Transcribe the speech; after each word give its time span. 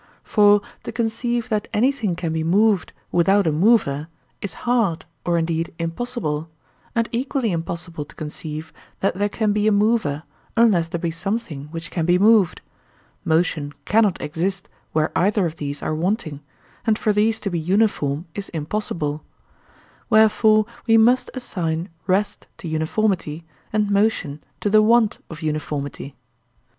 For 0.23 0.63
to 0.81 0.91
conceive 0.91 1.49
that 1.49 1.67
anything 1.75 2.15
can 2.15 2.33
be 2.33 2.43
moved 2.43 2.91
without 3.11 3.45
a 3.45 3.51
mover 3.51 4.07
is 4.41 4.53
hard 4.65 5.05
or 5.23 5.37
indeed 5.37 5.71
impossible, 5.77 6.49
and 6.95 7.07
equally 7.11 7.51
impossible 7.51 8.03
to 8.05 8.15
conceive 8.15 8.73
that 9.01 9.13
there 9.13 9.29
can 9.29 9.53
be 9.53 9.67
a 9.67 9.71
mover 9.71 10.23
unless 10.57 10.89
there 10.89 10.99
be 10.99 11.11
something 11.11 11.65
which 11.65 11.91
can 11.91 12.07
be 12.07 12.17
moved—motion 12.17 13.75
cannot 13.85 14.19
exist 14.19 14.67
where 14.91 15.11
either 15.15 15.45
of 15.45 15.57
these 15.57 15.83
are 15.83 15.93
wanting, 15.93 16.41
and 16.83 16.97
for 16.97 17.13
these 17.13 17.39
to 17.41 17.51
be 17.51 17.59
uniform 17.59 18.25
is 18.33 18.49
impossible; 18.49 19.23
wherefore 20.09 20.65
we 20.87 20.97
must 20.97 21.29
assign 21.35 21.89
rest 22.07 22.47
to 22.57 22.67
uniformity 22.67 23.45
and 23.71 23.91
motion 23.91 24.43
to 24.61 24.67
the 24.71 24.81
want 24.81 25.19
of 25.29 25.43
uniformity. 25.43 26.15